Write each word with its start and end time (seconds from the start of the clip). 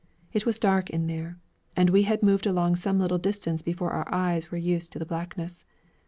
It 0.33 0.47
was 0.47 0.57
dark 0.57 0.89
in 0.89 1.05
there, 1.05 1.37
and 1.75 1.91
we 1.91 2.01
had 2.09 2.23
moved 2.23 2.47
along 2.47 2.75
some 2.77 2.97
little 2.97 3.19
distance 3.19 3.61
before 3.61 3.91
our 3.91 4.11
eyes 4.11 4.49
were 4.49 4.57
used 4.57 4.91
to 4.93 4.97
the 4.97 5.05
blackness. 5.05 5.63